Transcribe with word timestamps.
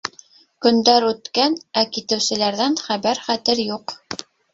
Көндәр 0.65 1.03
үткән, 1.09 1.57
ә 1.81 1.83
китеүселәрҙән 1.97 2.79
хәбәр-хәтер 2.87 3.63
юҡ. 3.65 3.95